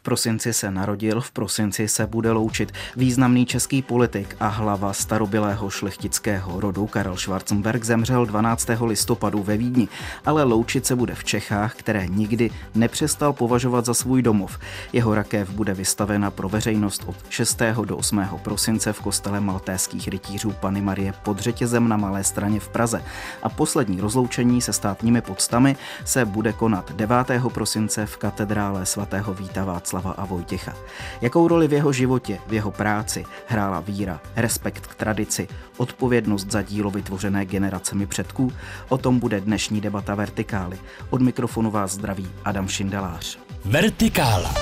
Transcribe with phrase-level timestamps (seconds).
[0.00, 5.70] V prosinci se narodil, v prosinci se bude loučit významný český politik a hlava starobilého
[5.70, 8.68] šlechtického rodu Karel Schwarzenberg zemřel 12.
[8.86, 9.88] listopadu ve Vídni,
[10.26, 14.58] ale loučit se bude v Čechách, které nikdy nepřestal považovat za svůj domov.
[14.92, 17.62] Jeho rakev bude vystavena pro veřejnost od 6.
[17.84, 18.28] do 8.
[18.42, 23.02] prosince v kostele maltéských rytířů Pany Marie pod řetězem na Malé straně v Praze.
[23.42, 27.16] A poslední rozloučení se státními podstami se bude konat 9.
[27.52, 29.64] prosince v katedrále svatého Víta
[29.98, 30.74] a Vojtěcha.
[31.20, 36.62] Jakou roli v jeho životě, v jeho práci hrála víra, respekt k tradici, odpovědnost za
[36.62, 38.52] dílo vytvořené generacemi předků?
[38.88, 40.78] O tom bude dnešní debata Vertikály.
[41.10, 43.38] Od mikrofonu vás zdraví Adam Šindelář.
[43.64, 44.54] Vertikála.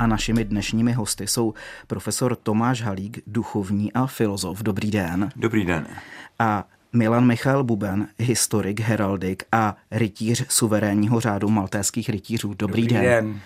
[0.00, 1.54] A našimi dnešními hosty jsou
[1.86, 4.62] profesor Tomáš Halík, duchovní a filozof.
[4.62, 5.30] Dobrý den.
[5.36, 5.86] Dobrý den.
[6.38, 12.54] A Milan Michal Buben, historik, heraldik a rytíř suverénního řádu maltéských rytířů.
[12.54, 13.02] Dobrý, Dobrý den.
[13.04, 13.40] den.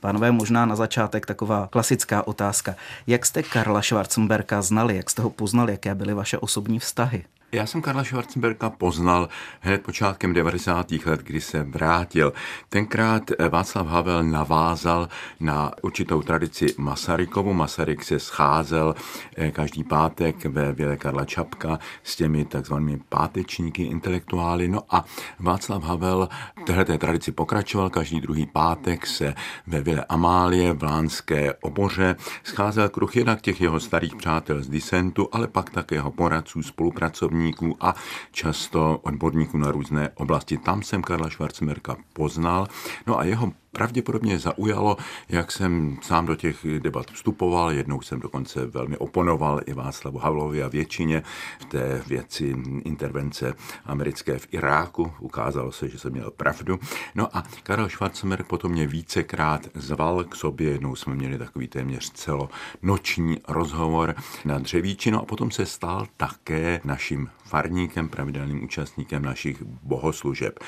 [0.00, 2.74] Pánové, možná na začátek taková klasická otázka.
[3.06, 7.24] Jak jste Karla Schwarzenberka znali, jak jste ho poznali, jaké byly vaše osobní vztahy?
[7.52, 9.28] Já jsem Karla Schwarzenberga poznal
[9.60, 10.90] hned počátkem 90.
[11.06, 12.32] let, kdy se vrátil.
[12.68, 15.08] Tenkrát Václav Havel navázal
[15.40, 17.52] na určitou tradici Masarykovu.
[17.52, 18.94] Masaryk se scházel
[19.36, 24.68] eh, každý pátek ve Vile Karla Čapka s těmi takzvanými pátečníky intelektuály.
[24.68, 25.04] No a
[25.38, 26.28] Václav Havel
[26.62, 27.90] v této tradici pokračoval.
[27.90, 29.34] Každý druhý pátek se
[29.66, 35.28] ve Vile Amálie v Lánské oboře scházel kruh jednak těch jeho starých přátel z disentu,
[35.32, 37.94] ale pak také jeho poradců, spolupracovníků odborníků a
[38.32, 40.58] často odborníků na různé oblasti.
[40.58, 42.66] Tam jsem Karla Schwarzenberga poznal.
[43.06, 44.96] No a jeho pravděpodobně zaujalo,
[45.28, 47.72] jak jsem sám do těch debat vstupoval.
[47.72, 51.22] Jednou jsem dokonce velmi oponoval i Václavu Havlovi a většině
[51.60, 55.12] v té věci intervence americké v Iráku.
[55.20, 56.78] Ukázalo se, že jsem měl pravdu.
[57.14, 60.70] No a Karel Schwarzenberg potom mě vícekrát zval k sobě.
[60.70, 64.14] Jednou jsme měli takový téměř celonoční rozhovor
[64.44, 65.10] na dřevíči.
[65.10, 70.58] No a potom se stal také naším farníkem, pravidelným účastníkem našich bohoslužeb.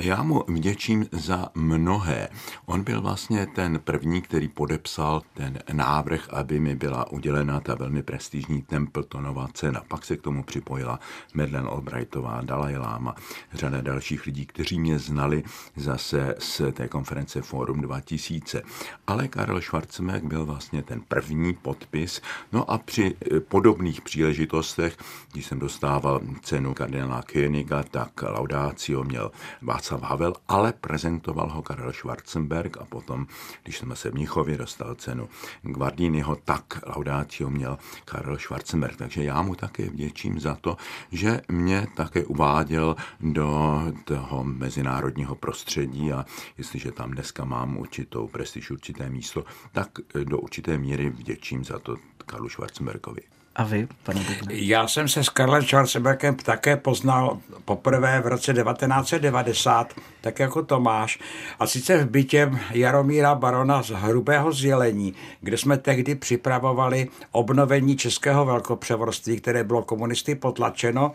[0.00, 2.28] Já mu vděčím za mnohé.
[2.66, 8.02] On byl vlastně ten první, který podepsal ten návrh, aby mi byla udělena ta velmi
[8.02, 9.82] prestižní Templetonová cena.
[9.88, 11.00] Pak se k tomu připojila
[11.34, 13.14] Madeleine Albrightová, Dalai Lama,
[13.52, 15.42] řada dalších lidí, kteří mě znali
[15.76, 18.62] zase z té konference Forum 2000.
[19.06, 22.20] Ale Karel Schwarzenberg byl vlastně ten první podpis.
[22.52, 24.96] No a při eh, podobných příležitostech,
[25.32, 29.30] když jsem dostával cenu kardinála Königa, tak Laudácio měl
[29.62, 33.26] Václav Havel, ale prezentoval ho Karel Schwarzenberg a potom,
[33.62, 35.28] když jsme se v Mnichově dostal cenu
[35.62, 38.96] Guardiniho, tak Laudatio měl Karel Schwarzenberg.
[38.96, 40.76] Takže já mu také vděčím za to,
[41.12, 46.24] že mě také uváděl do toho mezinárodního prostředí a
[46.58, 49.88] jestliže tam dneska mám určitou prestiž, určité místo, tak
[50.24, 51.96] do určité míry vděčím za to
[52.26, 53.33] Karlu Schwarzenbergovi.
[53.56, 54.54] A vy, pane Bubne?
[54.54, 61.18] Já jsem se s Karlem Schwarzenbergem také poznal poprvé v roce 1990, tak jako Tomáš.
[61.58, 68.44] A sice v bytě Jaromíra Barona z Hrubého zjelení, kde jsme tehdy připravovali obnovení českého
[68.44, 71.12] velkopřevorství, které bylo komunisty potlačeno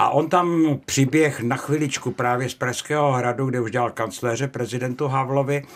[0.00, 5.08] a on tam přiběh na chviličku právě z Pražského hradu, kde už dělal kancléře prezidentu
[5.08, 5.66] Havlovi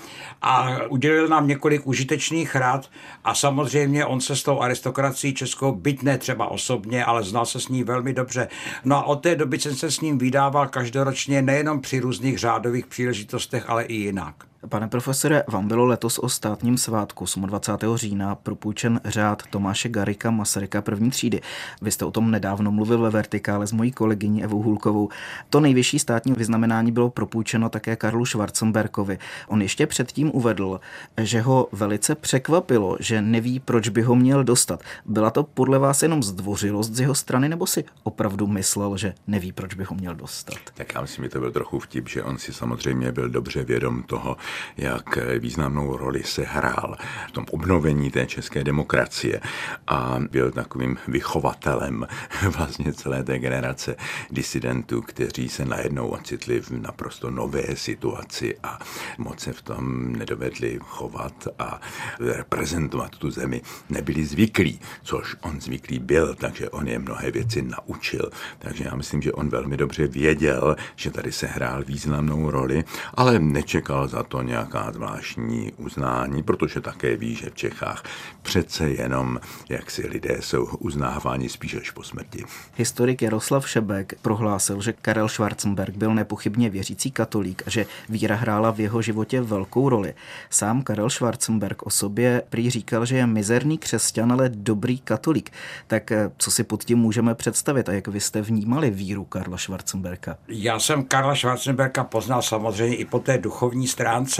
[0.42, 2.90] a udělil nám několik užitečných rad
[3.24, 7.60] a samozřejmě on se s tou aristokracií českou, byť ne třeba osobně, ale znal se
[7.60, 8.48] s ní velmi dobře.
[8.84, 12.86] No a od té doby jsem se s ním vydával každoročně nejenom při různých řádových
[12.86, 14.51] příležitostech, ale i jinak.
[14.68, 17.96] Pane profesore, vám bylo letos o státním svátku 28.
[17.96, 21.40] října propůjčen řád Tomáše Garika Masaryka první třídy.
[21.82, 25.08] Vy jste o tom nedávno mluvil ve Vertikále s mojí kolegyní Evou Hulkovou.
[25.50, 29.18] To nejvyšší státní vyznamenání bylo propůjčeno také Karlu Schwarzenberkovi.
[29.48, 30.80] On ještě předtím uvedl,
[31.20, 34.82] že ho velice překvapilo, že neví, proč by ho měl dostat.
[35.06, 39.52] Byla to podle vás jenom zdvořilost z jeho strany, nebo si opravdu myslel, že neví,
[39.52, 40.56] proč by ho měl dostat?
[40.74, 44.02] Tak já myslím, že to byl trochu vtip, že on si samozřejmě byl dobře vědom
[44.02, 44.36] toho,
[44.76, 46.96] jak významnou roli se hrál
[47.28, 49.40] v tom obnovení té české demokracie
[49.86, 52.06] a byl takovým vychovatelem
[52.56, 53.96] vlastně celé té generace
[54.30, 58.78] disidentů, kteří se najednou ocitli v naprosto nové situaci a
[59.18, 61.80] moc se v tom nedovedli chovat a
[62.20, 63.62] reprezentovat tu zemi.
[63.90, 68.30] Nebyli zvyklí, což on zvyklý byl, takže on je mnohé věci naučil.
[68.58, 72.84] Takže já myslím, že on velmi dobře věděl, že tady se hrál významnou roli,
[73.14, 78.04] ale nečekal za to dostalo nějaká zvláštní uznání, protože také ví, že v Čechách
[78.42, 82.44] přece jenom, jak si lidé jsou uznáváni spíš až po smrti.
[82.76, 88.70] Historik Jaroslav Šebek prohlásil, že Karel Schwarzenberg byl nepochybně věřící katolík a že víra hrála
[88.70, 90.14] v jeho životě velkou roli.
[90.50, 95.50] Sám Karel Schwarzenberg o sobě prý říkal, že je mizerný křesťan, ale dobrý katolík.
[95.86, 99.58] Tak eh, co si pod tím můžeme představit a jak vy jste vnímali víru Karla
[99.58, 100.36] Schwarzenberga?
[100.48, 104.31] Já jsem Karla Schwarzenberga poznal samozřejmě i po té duchovní stránce.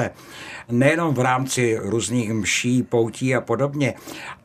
[0.69, 3.95] Nejenom v rámci různých mší, poutí a podobně,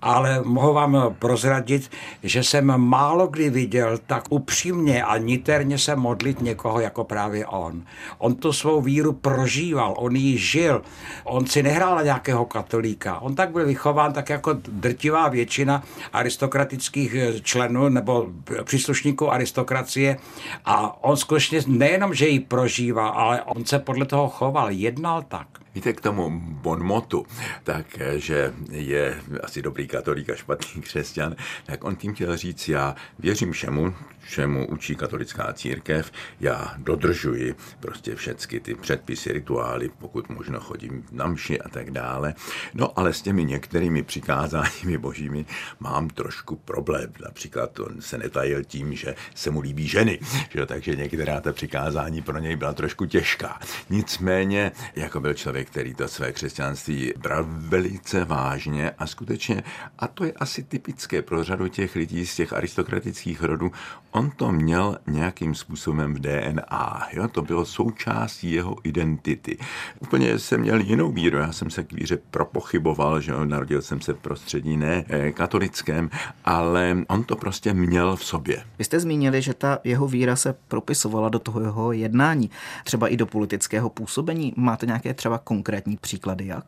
[0.02, 1.92] ale mohu vám prozradit,
[2.24, 7.84] že jsem málo kdy viděl tak upřímně a niterně se modlit někoho jako právě on.
[8.18, 10.82] On tu svou víru prožíval, on ji žil,
[11.24, 13.20] on si nehrál na nějakého katolíka.
[13.20, 15.84] On tak byl vychován tak jako drtivá většina
[16.14, 18.28] aristokratických členů nebo
[18.64, 20.18] příslušníků aristokracie
[20.66, 25.37] a on skutečně nejenom, že ji prožíval, ale on se podle toho choval, jednal tak.
[25.38, 25.67] tak.
[25.78, 27.26] Víte, k tomu bonmotu,
[27.64, 27.86] tak,
[28.16, 31.36] že je asi dobrý katolík a špatný křesťan,
[31.66, 33.94] tak on tím chtěl říct, já věřím všemu,
[34.30, 41.28] čemu učí katolická církev, já dodržuji prostě všechny ty předpisy, rituály, pokud možno chodím na
[41.28, 42.34] mši a tak dále.
[42.74, 45.46] No ale s těmi některými přikázáními božími
[45.80, 47.14] mám trošku problém.
[47.24, 50.20] Například on se netajil tím, že se mu líbí ženy,
[50.50, 50.66] že?
[50.66, 53.60] takže některá ta přikázání pro něj byla trošku těžká.
[53.90, 59.64] Nicméně, jako byl člověk, který to své křesťanství bral velice vážně a skutečně,
[60.00, 63.72] a to je asi typické pro řadu těch lidí z těch aristokratických rodů,
[64.12, 67.08] on to měl nějakým způsobem v DNA.
[67.14, 67.28] Jo?
[67.28, 69.58] To bylo součástí jeho identity.
[70.00, 71.38] Úplně jsem měl jinou víru.
[71.38, 73.46] Já jsem se k víře propochyboval, že jo?
[73.46, 76.10] narodil jsem se v prostředí ne eh, katolickém,
[76.46, 78.64] ale on to prostě měl v sobě.
[78.80, 82.50] Vy jste zmínili, že ta jeho víra se propisovala do toho jeho jednání,
[82.84, 84.54] třeba i do politického působení.
[84.56, 85.57] Máte nějaké třeba konkrétní
[86.02, 86.66] příklady, jak?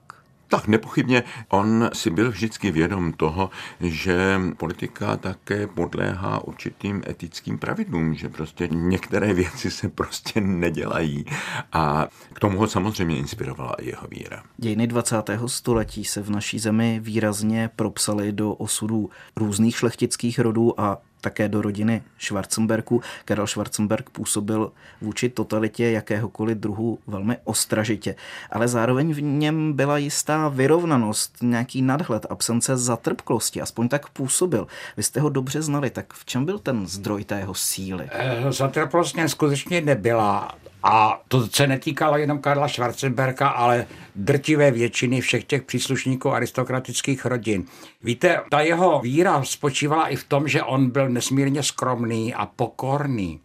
[0.50, 3.50] Tak nepochybně on si byl vždycky vědom toho,
[3.80, 11.26] že politika také podléhá určitým etickým pravidlům, že prostě některé věci se prostě nedělají.
[11.72, 14.44] A k tomu ho samozřejmě inspirovala i jeho víra.
[14.58, 15.16] Dějiny 20.
[15.46, 21.62] století se v naší zemi výrazně propsaly do osudů různých šlechtických rodů a také do
[21.62, 23.02] rodiny Schwarzenbergů.
[23.26, 24.72] Karel Schwarzenberg působil
[25.02, 28.16] vůči totalitě jakéhokoliv druhu velmi ostražitě,
[28.52, 34.68] ale zároveň v něm byla jistá vyrovnanost, nějaký nadhled, absence zatrpklosti, aspoň tak působil.
[34.98, 38.10] Vy jste ho dobře znali, tak v čem byl ten zdroj té jeho síly?
[38.12, 40.56] Eh, zatrpklost skutečně nebyla.
[40.84, 43.86] A to se netýkalo jenom Karla Schwarzenberga, ale
[44.16, 47.66] drtivé většiny všech těch příslušníků aristokratických rodin.
[48.04, 53.40] Víte, ta jeho víra spočívala i v tom, že on byl nesmírně skromný a pokorný.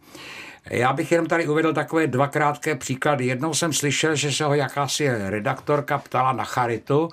[0.69, 3.25] Já bych jenom tady uvedl takové dva krátké příklady.
[3.25, 7.09] Jednou jsem slyšel, že se ho jakási redaktorka ptala na charitu,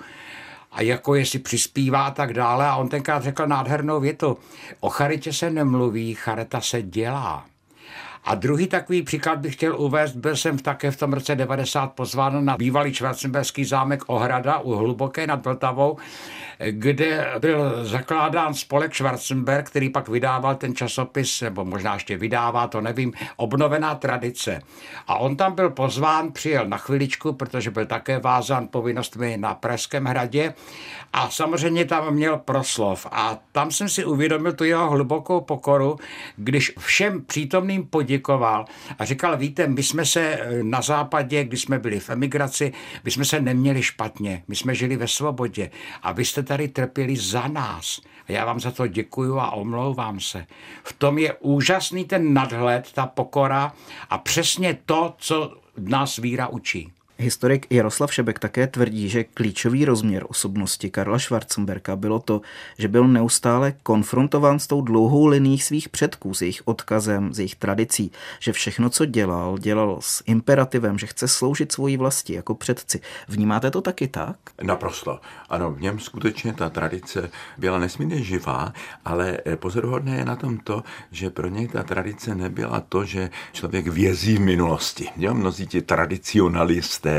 [0.71, 2.67] a jako jestli přispívá a tak dále.
[2.67, 4.37] A on tenkrát řekl nádhernou větu.
[4.79, 7.45] O charitě se nemluví, charita se dělá.
[8.25, 12.45] A druhý takový příklad bych chtěl uvést, byl jsem také v tom roce 90 pozván
[12.45, 15.97] na bývalý Schwarzenberský zámek Ohrada u Hluboké nad Vltavou,
[16.69, 22.81] kde byl zakládán spolek Schwarzenberg, který pak vydával ten časopis, nebo možná ještě vydává, to
[22.81, 24.61] nevím, obnovená tradice.
[25.07, 30.05] A on tam byl pozván, přijel na chviličku, protože byl také vázán povinnostmi na Pražském
[30.05, 30.53] hradě
[31.13, 33.07] a samozřejmě tam měl proslov.
[33.11, 35.97] A tam jsem si uvědomil tu jeho hlubokou pokoru,
[36.35, 38.12] když všem přítomným poděkoval
[38.99, 42.73] a říkal, víte, my jsme se na západě, když jsme byli v emigraci,
[43.03, 45.71] my jsme se neměli špatně, my jsme žili ve svobodě
[46.01, 48.01] a vy jste tady trpěli za nás.
[48.27, 50.45] A já vám za to děkuju a omlouvám se.
[50.83, 53.73] V tom je úžasný ten nadhled, ta pokora
[54.09, 56.91] a přesně to, co nás víra učí.
[57.23, 62.41] Historik Jaroslav Šebek také tvrdí, že klíčový rozměr osobnosti Karla Schwarzenberka bylo to,
[62.77, 67.55] že byl neustále konfrontován s tou dlouhou liní svých předků, s jejich odkazem, s jejich
[67.55, 73.01] tradicí, že všechno, co dělal, dělal s imperativem, že chce sloužit svoji vlasti jako předci.
[73.27, 74.37] Vnímáte to taky tak?
[74.63, 75.19] Naprosto.
[75.49, 78.73] Ano, v něm skutečně ta tradice byla nesmírně živá,
[79.05, 83.87] ale pozoruhodné je na tom to, že pro něj ta tradice nebyla to, že člověk
[83.87, 85.09] vězí v minulosti.
[85.17, 85.33] Jo?
[85.33, 87.12] Mnozí ti tradicionalisté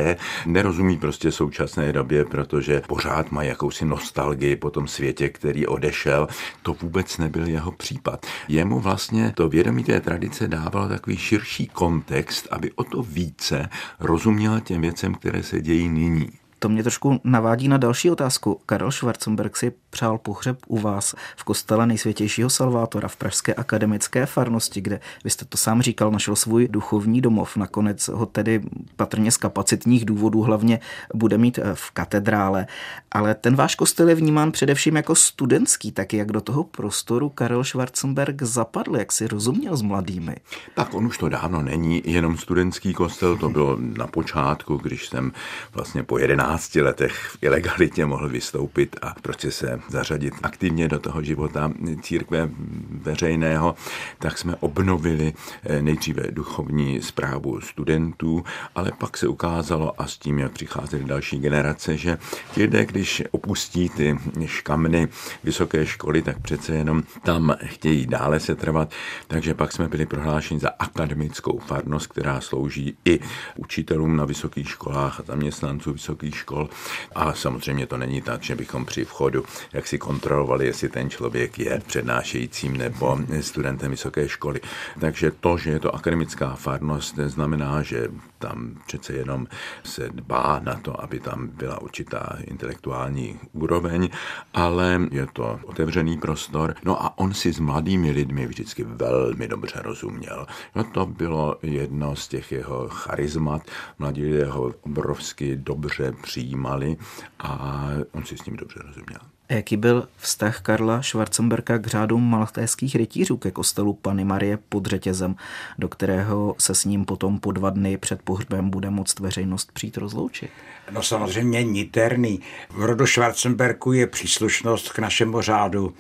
[0.47, 6.29] nerozumí prostě současné době, protože pořád má jakousi nostalgii po tom světě, který odešel.
[6.63, 8.27] To vůbec nebyl jeho případ.
[8.49, 13.69] Jemu vlastně to vědomí té tradice dávalo takový širší kontext, aby o to více
[14.01, 16.29] rozuměl těm věcem, které se dějí nyní
[16.65, 18.61] To mě trošku navádí na další otázku.
[18.67, 24.81] Karel Schwarzenberg si přál pohřeb u vás v kostele nejsvětějšího Salvátora v Pražské akademické farnosti,
[24.81, 27.57] kde vy jste to sám říkal, našel svůj duchovní domov.
[27.57, 28.61] Nakonec ho tedy
[28.97, 30.81] patrně z kapacitních důvodů hlavně
[31.15, 32.67] bude mít eh, v katedrále.
[33.11, 37.65] Ale ten váš kostel je vnímán především jako studentský, tak jak do toho prostoru Karel
[37.65, 40.37] Schwarzenberg zapadl, jak si rozuměl s mladými?
[40.75, 45.33] Tak on už to dávno není jenom studentský kostel, to bylo na počátku, když jsem
[45.73, 51.23] vlastně po 11 letech v ilegalitě mohl vystoupit a prostě se zařadit aktivně do toho
[51.23, 52.49] života církve
[52.91, 53.75] veřejného,
[54.19, 55.33] tak jsme obnovili
[55.63, 58.45] eh, nejdříve duchovní zprávu studentů,
[58.75, 62.19] ale pak se ukázalo a s tím, jak přicházely další generace, že
[62.53, 65.09] ti lidé, když opustí ty škamny
[65.45, 68.93] vysoké školy, tak přece jenom tam chtějí dále se trvat,
[69.27, 73.21] takže pak jsme byli prohlášeni za akademickou farnost, která slouží i
[73.57, 76.69] učitelům na vysokých školách a zaměstnanců vysokých škol.
[77.15, 81.59] A samozřejmě to není tak, že bychom při vchodu jak si kontrolovali, jestli ten člověk
[81.59, 84.61] je přednášejícím nebo studentem vysoké školy.
[85.01, 88.09] Takže to, že je to akademická farnost, znamená, že
[88.39, 89.47] tam přece jenom
[89.85, 94.09] se dbá na to, aby tam byla určitá intelektuální úroveň,
[94.55, 96.75] ale je to otevřený prostor.
[96.85, 100.47] No a on si s mladými lidmi vždycky velmi dobře rozuměl.
[100.75, 103.63] No to bylo jedno z těch jeho charizmat.
[103.99, 106.97] Mladí lidé ho obrovsky dobře přijímali
[107.39, 109.19] a on si s ním dobře rozuměl.
[109.49, 115.37] Jaký byl vztah Karla Schwarzenberka k řádu maltéských rytířů ke kostelu Pany Marie pod řetězem,
[115.79, 119.97] do kterého se s ním potom po dva dny před pohřbem bude moct veřejnost přijít
[119.97, 120.51] rozloučit?
[120.91, 122.41] No samozřejmě niterný.
[122.71, 125.95] V rodu Schwarzenberku je příslušnost k našemu řádu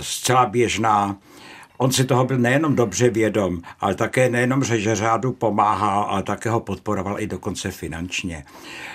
[0.00, 1.16] zcela běžná.
[1.82, 6.50] On si toho byl nejenom dobře vědom, ale také nejenom, že řádu pomáhal, ale také
[6.50, 8.44] ho podporoval i dokonce finančně.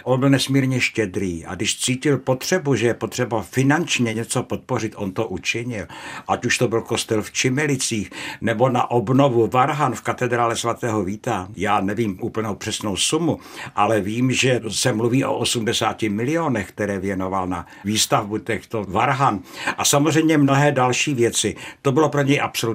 [0.04, 5.12] On byl nesmírně štědrý a když cítil potřebu, že je potřeba finančně něco podpořit, on
[5.12, 5.86] to učinil.
[6.27, 8.12] Ať už to byl kostel v Čimelicích
[8.42, 11.48] nebo na obnovu Varhan v katedrále svatého Víta.
[11.56, 13.39] Já nevím úplnou přesnou sumu,
[13.75, 19.39] ale vím, že se mluví o 80 milionech, které věnoval na výstavbu těchto Varhan.
[19.77, 21.56] A samozřejmě mnohé další věci.
[21.82, 22.75] To bylo pro něj absolutně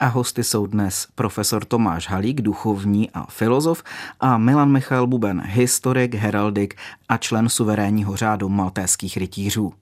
[0.00, 3.82] A hosty jsou dnes profesor Tomáš Halík, duchovní a filozof,
[4.20, 6.76] a Milan Michal Buben, historik, heraldik
[7.08, 9.72] a člen suverénního řádu maltéských rytířů.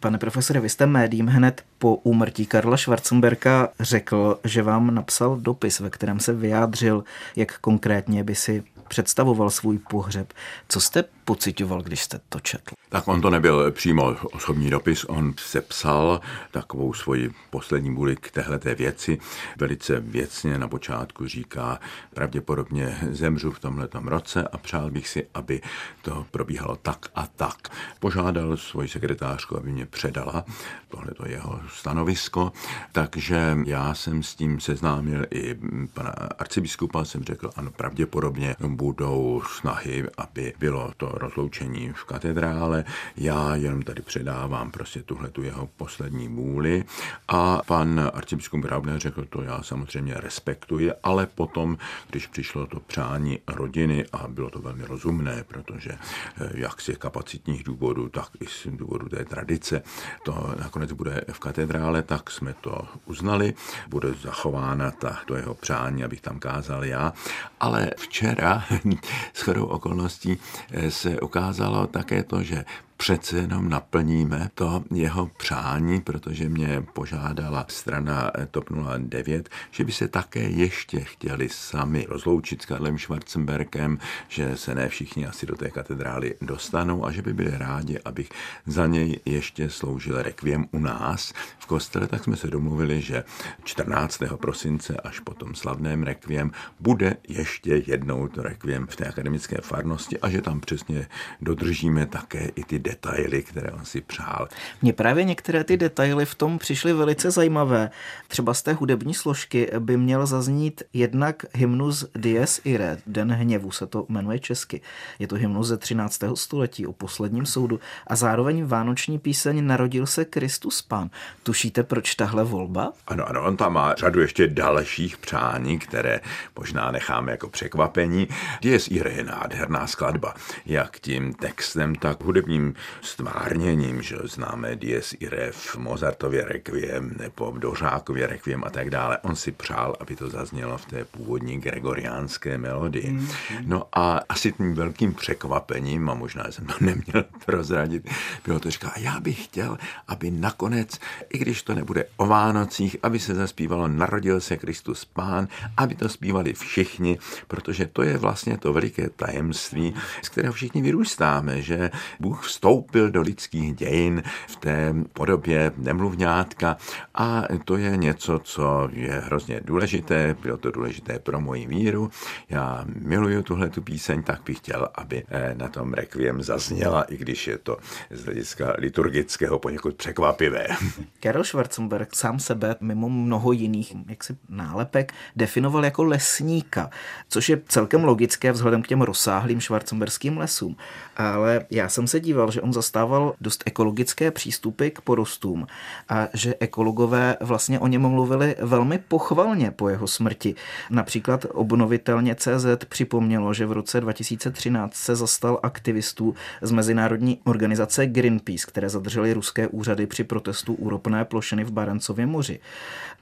[0.00, 5.80] Pane profesore, vy jste médiím hned po úmrtí Karla Schwarzenberka řekl, že vám napsal dopis,
[5.80, 7.04] ve kterém se vyjádřil,
[7.36, 10.32] jak konkrétně by si představoval svůj pohřeb.
[10.68, 12.74] Co jste pocitoval, když jste to četl?
[12.88, 16.20] Tak on to nebyl přímo osobní dopis, on se psal
[16.50, 19.18] takovou svoji poslední vůli k téhleté věci.
[19.56, 21.80] Velice věcně na počátku říká,
[22.14, 25.60] pravděpodobně zemřu v tomhletom roce a přál bych si, aby
[26.02, 27.68] to probíhalo tak a tak.
[28.00, 30.44] Požádal svoji sekretářku, aby mě předala
[30.88, 32.52] tohleto jeho stanovisko,
[32.92, 35.56] takže já jsem s tím seznámil i
[35.94, 42.84] pana arcibiskupa, jsem řekl, ano, pravděpodobně budou snahy, aby bylo to rozloučení v katedrále.
[43.16, 46.84] Já jenom tady předávám prostě tuhle tu jeho poslední vůli.
[47.28, 51.78] A pan arcibiskup Raubner řekl, to já samozřejmě respektuji, ale potom,
[52.10, 57.64] když přišlo to přání rodiny a bylo to velmi rozumné, protože eh, jak z kapacitních
[57.64, 59.82] důvodů, tak i z důvodu té tradice,
[60.24, 63.54] to nakonec bude v katedrále, tak jsme to uznali,
[63.88, 67.12] bude zachována ta, to jeho přání, abych tam kázal já,
[67.60, 68.64] ale včera
[69.34, 70.38] s chodou okolností
[70.70, 72.64] eh, se ukázalo také to, že
[73.00, 80.08] přece jenom naplníme to jeho přání, protože mě požádala strana TOP 09, že by se
[80.08, 85.70] také ještě chtěli sami rozloučit s Karlem Schwarzenberkem, že se ne všichni asi do té
[85.70, 88.28] katedrály dostanou a že by byli rádi, abych
[88.66, 93.24] za něj ještě sloužil rekviem u nás v kostele, tak jsme se domluvili, že
[93.64, 94.22] 14.
[94.36, 96.50] prosince až po tom slavném rekviem
[96.80, 101.06] bude ještě jednou to rekviem v té akademické farnosti a že tam přesně
[101.40, 104.48] dodržíme také i ty detaily, které on si přál.
[104.82, 107.90] Mně právě některé ty detaily v tom přišly velice zajímavé.
[108.28, 113.86] Třeba z té hudební složky by měl zaznít jednak hymnus Dies Irae, Den hněvu se
[113.86, 114.80] to jmenuje česky.
[115.18, 116.20] Je to hymnus ze 13.
[116.34, 121.10] století o posledním soudu a zároveň vánoční píseň Narodil se Kristus Pán.
[121.42, 122.92] Tušíte, proč tahle volba?
[123.06, 126.20] Ano, ano, on tam má řadu ještě dalších přání, které
[126.58, 128.28] možná necháme jako překvapení.
[128.62, 130.34] Dies Irae je nádherná skladba,
[130.66, 137.58] jak tím textem, tak hudebním stvárněním, že známe Dies Irae v Mozartově Requiem nebo v
[137.58, 139.18] Dořákově Requiem a tak dále.
[139.18, 143.10] On si přál, aby to zaznělo v té původní gregoriánské melodii.
[143.10, 143.28] Mm.
[143.60, 148.08] No a asi tím velkým překvapením, a možná jsem to neměl prozradit,
[148.44, 150.98] bylo to říká, já bych chtěl, aby nakonec,
[151.32, 156.08] i když to nebude o Vánocích, aby se zaspívalo Narodil se Kristus Pán, aby to
[156.08, 157.18] zpívali všichni,
[157.48, 162.67] protože to je vlastně to veliké tajemství, z kterého všichni vyrůstáme, že Bůh vstoupil
[163.10, 166.76] do lidských dějin v té podobě nemluvňátka
[167.14, 172.10] a to je něco, co je hrozně důležité, bylo to důležité pro moji víru.
[172.48, 177.16] Já miluju tuhle tu píseň, tak bych chtěl, aby eh, na tom rekviem zazněla, i
[177.16, 177.76] když je to
[178.10, 180.66] z hlediska liturgického poněkud překvapivé.
[181.20, 186.90] Karel Schwarzenberg sám sebe mimo mnoho jiných jaksi nálepek definoval jako lesníka,
[187.28, 190.76] což je celkem logické vzhledem k těm rozsáhlým švarcemberským lesům.
[191.16, 195.66] Ale já jsem se díval, že on zastával dost ekologické přístupy k porostům
[196.08, 200.54] a že ekologové vlastně o něm mluvili velmi pochvalně po jeho smrti.
[200.90, 208.66] Například obnovitelně CZ připomnělo, že v roce 2013 se zastal aktivistů z mezinárodní organizace Greenpeace,
[208.68, 212.60] které zadržely ruské úřady při protestu u ropné plošiny v Barencově moři.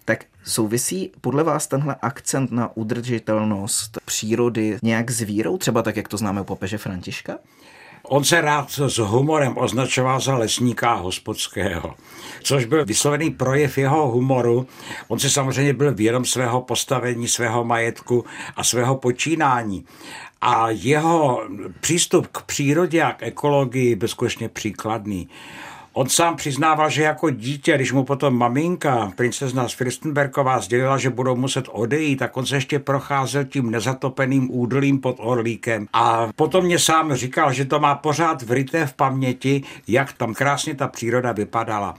[0.04, 6.08] Tak souvisí podle vás tenhle akcent na udržitelnost přírody nějak s vírou, třeba tak, jak
[6.08, 7.38] to známe u papeže Františka?
[8.08, 11.94] On se rád s humorem označoval za lesníka hospodského,
[12.42, 14.66] což byl vyslovený projev jeho humoru.
[15.08, 18.24] On si samozřejmě byl vědom svého postavení, svého majetku
[18.56, 19.84] a svého počínání.
[20.40, 21.42] A jeho
[21.80, 25.28] přístup k přírodě a k ekologii byl skutečně příkladný.
[25.98, 31.10] On sám přiznával, že jako dítě, když mu potom maminka, princezna z Fürstenbergová, sdělila, že
[31.10, 35.86] budou muset odejít, tak on se ještě procházel tím nezatopeným údolím pod Orlíkem.
[35.92, 40.74] A potom mě sám říkal, že to má pořád vryté v paměti, jak tam krásně
[40.74, 41.94] ta příroda vypadala.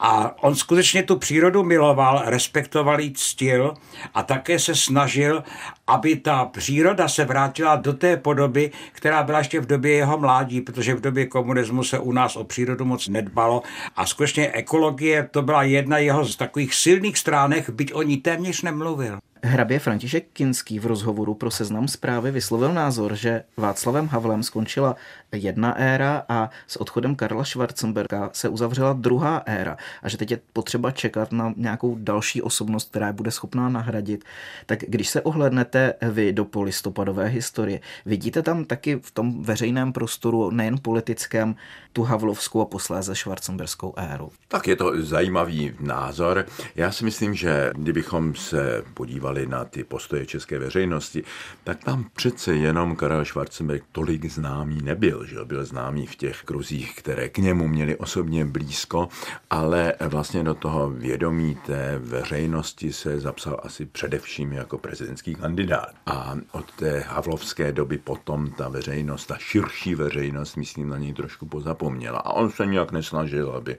[0.00, 3.74] A on skutečně tu přírodu miloval, respektoval jí ctil
[4.14, 5.44] a také se snažil,
[5.86, 10.60] aby ta příroda se vrátila do té podoby, která byla ještě v době jeho mládí,
[10.60, 13.62] protože v době komunismu se u nás o přírodu moc nedbalo
[13.96, 18.62] a skutečně ekologie to byla jedna jeho z takových silných stránek, byť o ní téměř
[18.62, 19.18] nemluvil.
[19.42, 24.96] Hrabě František Kinský v rozhovoru pro seznam zprávy vyslovil názor, že Václavem Havlem skončila
[25.32, 30.40] jedna éra a s odchodem Karla Schwarzenberga se uzavřela druhá éra a že teď je
[30.52, 34.24] potřeba čekat na nějakou další osobnost, která je bude schopná nahradit.
[34.66, 40.50] Tak když se ohlednete vy do polistopadové historie, vidíte tam taky v tom veřejném prostoru,
[40.50, 41.56] nejen politickém,
[41.92, 44.32] tu Havlovskou a posléze Schwarzenberskou éru?
[44.48, 46.46] Tak je to zajímavý názor.
[46.74, 51.24] Já si myslím, že kdybychom se podívali na ty postoje české veřejnosti,
[51.64, 56.94] tak tam přece jenom Karel Schwarzenberg tolik známý nebyl že byl známý v těch kruzích,
[56.96, 59.08] které k němu měli osobně blízko,
[59.50, 65.90] ale vlastně do toho vědomí té veřejnosti se zapsal asi především jako prezidentský kandidát.
[66.06, 71.46] A od té havlovské doby potom ta veřejnost, ta širší veřejnost, myslím, na něj trošku
[71.46, 72.18] pozapomněla.
[72.18, 73.76] A on se nějak nesnažil, aby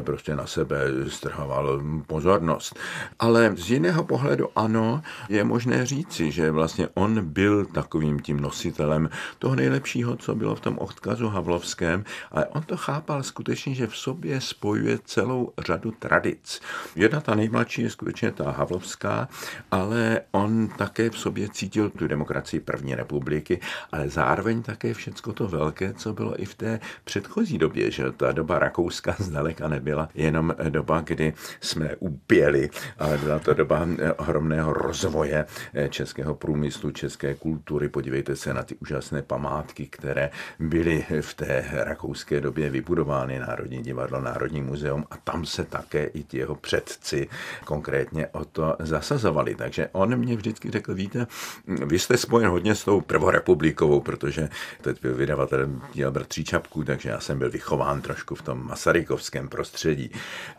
[0.00, 0.78] prostě na sebe
[1.08, 2.78] strhoval pozornost.
[3.18, 4.85] Ale z jiného pohledu ano,
[5.28, 10.60] je možné říci, že vlastně on byl takovým tím nositelem toho nejlepšího, co bylo v
[10.60, 16.60] tom odkazu Havlovském, ale on to chápal skutečně, že v sobě spojuje celou řadu tradic.
[16.96, 19.28] Jedna ta nejmladší je skutečně ta Havlovská,
[19.70, 23.60] ale on také v sobě cítil tu demokracii první republiky,
[23.92, 28.32] ale zároveň také všecko to velké, co bylo i v té předchozí době, že ta
[28.32, 35.46] doba Rakouska zdaleka nebyla jenom doba, kdy jsme upěli, ale byla to doba ohromného rozvoje
[35.88, 37.88] českého průmyslu, české kultury.
[37.88, 44.20] Podívejte se na ty úžasné památky, které byly v té rakouské době vybudovány Národní divadlo,
[44.20, 47.28] Národní muzeum a tam se také i ti jeho předci
[47.64, 49.54] konkrétně o to zasazovali.
[49.54, 51.26] Takže on mě vždycky řekl, víte,
[51.66, 54.48] vy jste spojen hodně s tou prvorepublikovou, protože
[54.82, 59.48] teď byl vydavatel díl Bratří Čapků, takže já jsem byl vychován trošku v tom masarykovském
[59.48, 60.10] prostředí.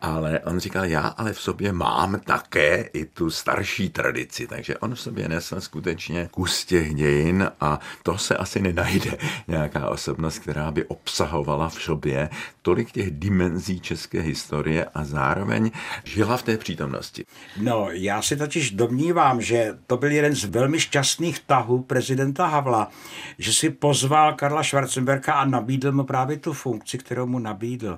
[0.01, 4.77] Ale on říkal, já ale v sobě mám také i tu starší tradici tradici, takže
[4.77, 9.17] on v sobě nesl skutečně kus těch dějin a to se asi nenajde
[9.47, 12.29] nějaká osobnost, která by obsahovala v sobě
[12.61, 15.71] tolik těch dimenzí české historie a zároveň
[16.03, 17.25] žila v té přítomnosti.
[17.57, 22.91] No, já si totiž domnívám, že to byl jeden z velmi šťastných tahů prezidenta Havla,
[23.37, 27.97] že si pozval Karla Schwarzenberga a nabídl mu právě tu funkci, kterou mu nabídl.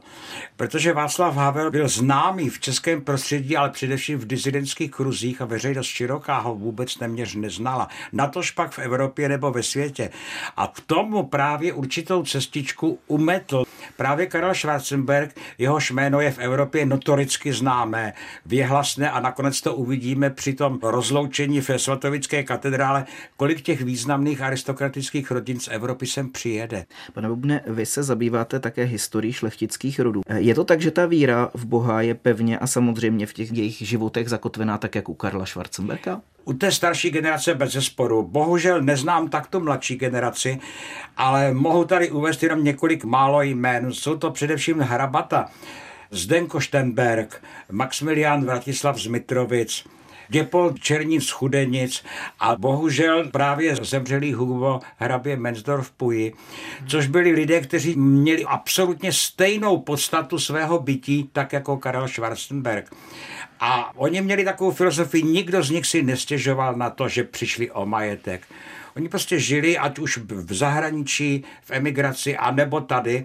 [0.56, 5.88] Protože Václav Havel byl známý v českém prostředí, ale především v dizidentských kruzích a veřejnost
[6.00, 7.88] široká ho vůbec neměř neznala.
[8.14, 10.10] Natož pak v Evropě nebo ve světě.
[10.58, 13.64] A k tomu právě určitou cestičku umetl
[14.00, 18.14] právě Karel Schwarzenberg, jehož jméno je v Evropě notoricky známé,
[18.46, 23.06] věhlasné a nakonec to uvidíme při tom rozloučení v Svatovické katedrále,
[23.38, 26.86] kolik těch významných aristokratických rodin z Evropy sem přijede.
[27.14, 30.22] Pane Bubne, vy se zabýváte také historií šlechtických rodů.
[30.36, 33.78] Je to tak, že ta víra v Boha je pevně a samozřejmě v těch jejich
[33.78, 36.22] životech zakotvená tak, jak u Karla Schwarzenberga?
[36.46, 38.24] U té starší generace bez zesporu.
[38.24, 40.60] Bohužel neznám takto mladší generaci,
[41.18, 43.94] ale mohu tady uvést jenom několik málo jmén.
[43.94, 45.50] Jsou to především Hrabata,
[46.12, 49.84] Zdenko Štenberg, Maximilian Vratislav z Mitrovic,
[50.30, 52.04] Děpol Černín z Chudenic
[52.40, 56.34] a bohužel právě zemřelý Hugo hrabě Mensdorf Puji,
[56.88, 62.96] což byli lidé, kteří měli absolutně stejnou podstatu svého bytí, tak jako Karel Schwarzenberg.
[63.60, 67.86] A oni měli takovou filozofii, nikdo z nich si nestěžoval na to, že přišli o
[67.86, 68.48] majetek.
[69.00, 73.24] Oni prostě žili, ať už v zahraničí, v emigraci, a nebo tady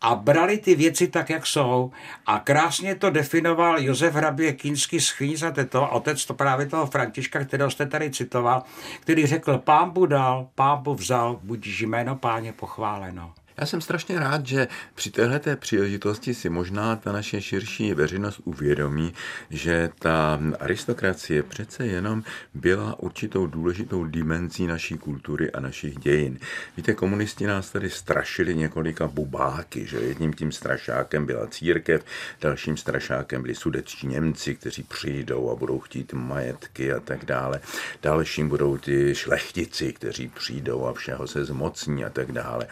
[0.00, 1.92] a brali ty věci tak, jak jsou.
[2.26, 7.44] A krásně to definoval Josef Hrabě Kínský schyň za to, otec to právě toho Františka,
[7.44, 8.62] kterého jste tady citoval,
[9.00, 13.32] který řekl, pán dal, pán vzal, budíš jméno páně pochváleno.
[13.56, 19.14] Já jsem strašně rád, že při této příležitosti si možná ta naše širší veřejnost uvědomí,
[19.50, 22.22] že ta aristokracie přece jenom
[22.54, 26.38] byla určitou důležitou dimenzí naší kultury a našich dějin.
[26.76, 32.04] Víte, komunisti nás tady strašili několika bubáky, že jedním tím strašákem byla církev,
[32.40, 37.60] dalším strašákem byli sudečtí Němci, kteří přijdou a budou chtít majetky a tak dále.
[38.02, 42.66] Dalším budou ty šlechtici, kteří přijdou a všeho se zmocní a tak dále.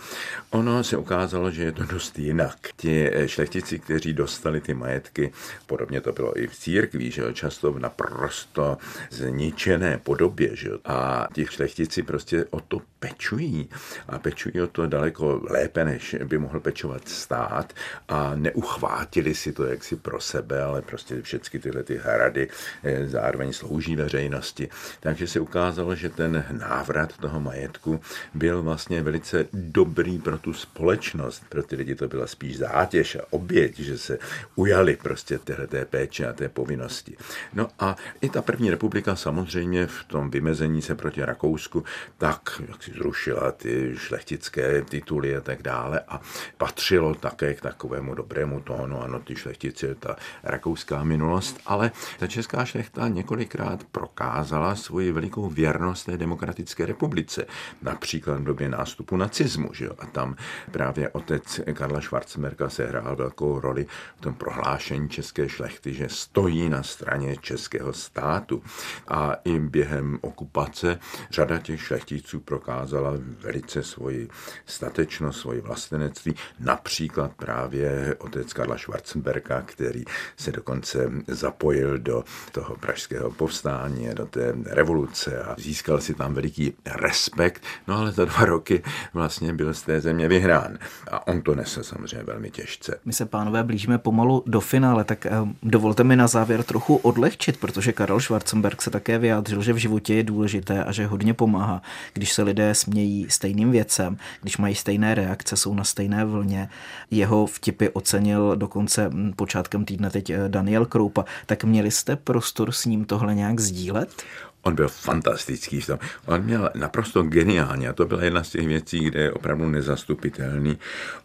[0.51, 2.59] Ono ono se ukázalo, že je to dost jinak.
[2.77, 5.33] Ti eh, šlechtici, kteří dostali ty majetky,
[5.67, 8.79] podobně to bylo i v církví, že jo, často v naprosto
[9.11, 13.69] zničené podobě, že jo, a ti šlechtici prostě o to pečují
[14.09, 17.73] a pečují o to daleko lépe, než by mohl pečovat stát
[18.09, 22.49] a neuchvátili si to jaksi pro sebe, ale prostě všechny tyhle ty hrady
[22.85, 24.69] eh, zároveň slouží veřejnosti.
[25.01, 28.01] Takže se ukázalo, že ten návrat toho majetku
[28.35, 31.43] byl vlastně velice dobrý pro tu společnost.
[31.49, 34.19] Pro ty lidi to byla spíš zátěž a oběť, že se
[34.55, 37.17] ujali prostě téhle péče a té povinnosti.
[37.55, 41.85] No a i ta první republika samozřejmě v tom vymezení se proti Rakousku
[42.19, 46.21] tak jak si zrušila ty šlechtické tituly a tak dále a
[46.59, 52.65] patřilo také k takovému dobrému tónu, ano, ty šlechtici, ta rakouská minulost, ale ta česká
[52.65, 57.47] šlechta několikrát prokázala svoji velikou věrnost té demokratické republice,
[57.83, 59.93] například v době nástupu nacismu, že jo?
[59.99, 60.37] a tam
[60.71, 63.87] právě otec Karla Schwarzenberga sehrál velkou roli
[64.17, 68.63] v tom prohlášení české šlechty, že stojí na straně českého státu.
[69.09, 70.99] A i během okupace
[71.31, 74.29] řada těch šlechticů prokázala velice svoji
[74.67, 76.35] statečnost, svoji vlastenectví.
[76.61, 80.05] Například právě otec Karla Schwarzenberga, který
[80.37, 86.75] se dokonce zapojil do toho pražského povstání, do té revoluce a získal si tam veliký
[86.87, 87.63] respekt.
[87.89, 88.83] No ale za dva roky
[89.15, 90.79] vlastně byl z té země vyhrán.
[91.11, 92.99] A on to nese samozřejmě velmi těžce.
[93.05, 95.31] My se, pánové, blížíme pomalu do finále, tak eh,
[95.63, 100.15] dovolte mi na závěr trochu odlehčit, protože Karel Schwarzenberg se také vyjádřil, že v životě
[100.15, 105.15] je důležité a že hodně pomáhá, když se lidé smějí stejným věcem, když mají stejné
[105.15, 106.69] reakce, jsou na stejné vlně.
[107.11, 111.25] Jeho vtipy ocenil dokonce hm, počátkem týdne teď eh, Daniel Kroupa.
[111.47, 114.23] Tak měli jste prostor s ním tohle nějak sdílet?
[114.63, 115.99] On byl fantastický v tom.
[116.27, 120.79] On měl naprosto geniálně, a to byla jedna z těch věcí, kde je opravdu nezastupitelný.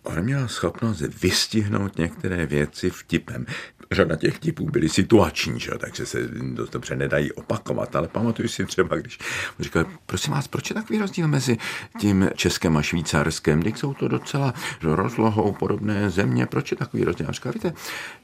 [0.04, 3.46] On měl schopnost vystihnout některé věci vtipem
[3.92, 5.72] řada těch typů byly situační, že?
[5.78, 9.20] takže se dost dobře nedají opakovat, ale pamatuju si třeba, když
[9.60, 11.58] říkal, prosím vás, proč je takový rozdíl mezi
[12.00, 17.26] tím Českem a Švýcarskem, když jsou to docela rozlohou podobné země, proč je takový rozdíl?
[17.30, 17.74] A říkal, víte,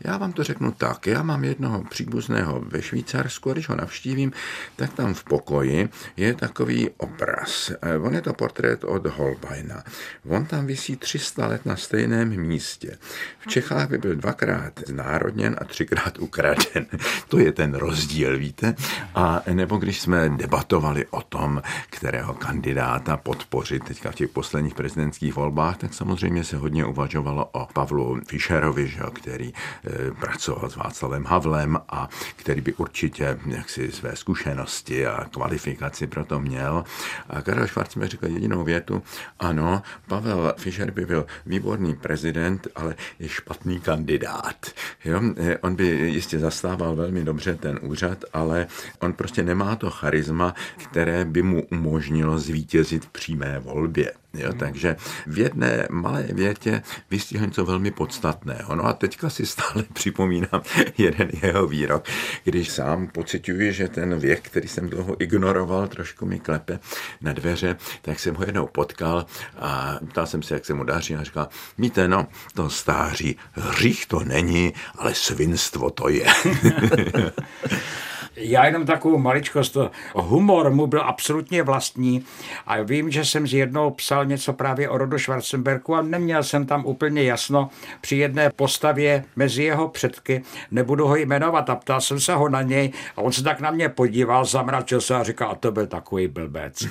[0.01, 4.31] já vám to řeknu tak, já mám jednoho příbuzného ve Švýcarsku a když ho navštívím,
[4.75, 7.71] tak tam v pokoji je takový obraz.
[7.81, 9.83] Eh, on je to portrét od Holbeina.
[10.27, 12.97] On tam vysí 300 let na stejném místě.
[13.39, 16.85] V Čechách by byl dvakrát znárodněn a třikrát ukraden.
[17.27, 18.75] To je ten rozdíl, víte?
[19.15, 25.35] A nebo když jsme debatovali o tom, kterého kandidáta podpořit teďka v těch posledních prezidentských
[25.35, 31.25] volbách, tak samozřejmě se hodně uvažovalo o Pavlu Fischerovi, že, který e, pracoval s Václavem
[31.25, 36.83] Havlem a který by určitě jaksi své zkušenosti a kvalifikaci pro to měl.
[37.29, 39.03] A Karel Schwarzenberg říkal jedinou větu,
[39.39, 44.65] ano, Pavel Fischer by byl výborný prezident, ale je špatný kandidát.
[45.05, 45.21] Jo?
[45.43, 48.67] E, on by jistě zastával velmi dobře ten úřad, ale
[48.99, 54.11] on prostě nemá to charisma, které by mu umožnilo zvítězit v přímé volbě.
[54.37, 54.59] Jo, hmm.
[54.59, 54.95] takže
[55.27, 58.75] v jedné malé větě vystihl něco velmi podstatného.
[58.75, 60.61] No a teďka si stále připomínám
[60.97, 62.05] jeden jeho výrok,
[62.43, 66.79] když sám pocituji, že ten věk, který jsem dlouho ignoroval, trošku mi klepe
[67.21, 69.25] na dveře, tak jsem ho jednou potkal
[69.57, 74.05] a ptal jsem se, jak se mu daří a říkal, víte, no, to stáří, hřích
[74.05, 76.25] to není, ale svinstvo to je.
[78.35, 79.77] Já jenom takovou maličkost,
[80.15, 82.25] humor mu byl absolutně vlastní
[82.67, 86.65] a vím, že jsem z jednou psal něco právě o rodu Schwarzenbergu a neměl jsem
[86.65, 87.69] tam úplně jasno
[88.01, 92.61] při jedné postavě mezi jeho předky, nebudu ho jmenovat a ptal jsem se ho na
[92.61, 95.87] něj a on se tak na mě podíval, zamračil se a říkal, a to byl
[95.87, 96.87] takový blbec.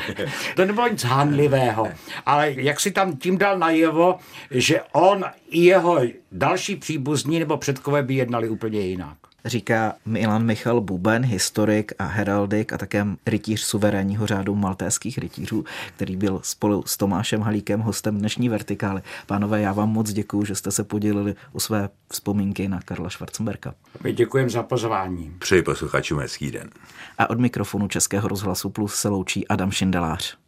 [0.56, 1.88] to nebylo nic hanlivého,
[2.26, 4.16] ale jak si tam tím dal najevo,
[4.50, 6.00] že on i jeho
[6.32, 12.72] další příbuzní nebo předkové by jednali úplně jinak říká Milan Michal Buben, historik a heraldik
[12.72, 15.64] a také rytíř suverénního řádu maltéských rytířů,
[15.96, 19.02] který byl spolu s Tomášem Halíkem hostem dnešní vertikály.
[19.26, 23.74] Pánové, já vám moc děkuji, že jste se podělili o své vzpomínky na Karla Schwarzenberka.
[24.02, 25.36] My děkujeme za pozvání.
[25.38, 26.70] Přeji posluchačům hezký den.
[27.18, 30.43] A od mikrofonu Českého rozhlasu Plus se loučí Adam Šindelář.